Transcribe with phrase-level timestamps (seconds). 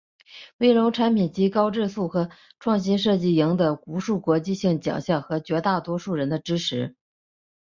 [0.57, 6.95] 威龙产品籍高质素和创新设计赢得无数国际性奖项和绝大多数人的支援。